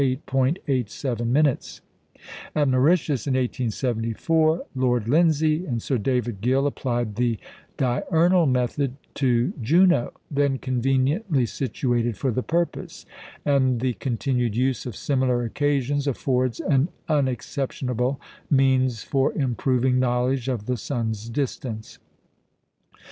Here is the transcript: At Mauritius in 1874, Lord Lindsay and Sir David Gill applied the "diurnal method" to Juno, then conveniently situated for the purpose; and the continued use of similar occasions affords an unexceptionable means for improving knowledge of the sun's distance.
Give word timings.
At 0.01 0.15
Mauritius 0.15 1.11
in 3.27 3.35
1874, 3.35 4.65
Lord 4.73 5.07
Lindsay 5.07 5.63
and 5.67 5.79
Sir 5.79 5.99
David 5.99 6.41
Gill 6.41 6.65
applied 6.65 7.17
the 7.17 7.37
"diurnal 7.77 8.47
method" 8.47 8.95
to 9.13 9.53
Juno, 9.61 10.13
then 10.31 10.57
conveniently 10.57 11.45
situated 11.45 12.17
for 12.17 12.31
the 12.31 12.41
purpose; 12.41 13.05
and 13.45 13.79
the 13.79 13.93
continued 13.93 14.55
use 14.55 14.87
of 14.87 14.95
similar 14.95 15.43
occasions 15.43 16.07
affords 16.07 16.59
an 16.59 16.87
unexceptionable 17.07 18.19
means 18.49 19.03
for 19.03 19.31
improving 19.33 19.99
knowledge 19.99 20.47
of 20.47 20.65
the 20.65 20.77
sun's 20.77 21.29
distance. 21.29 21.99